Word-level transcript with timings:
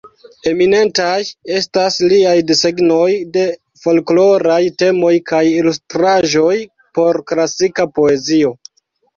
Eminentaj 0.51 1.17
estas 1.57 1.97
liaj 2.13 2.31
desegnoj 2.51 3.11
de 3.35 3.43
folkloraj 3.83 4.57
temoj 4.85 5.13
kaj 5.33 5.43
ilustraĵoj 5.53 6.57
por 7.01 7.21
klasika 7.35 7.87
poezio. 8.01 8.57